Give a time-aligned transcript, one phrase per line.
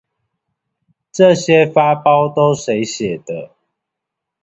[1.11, 3.51] 這些發包都誰寫的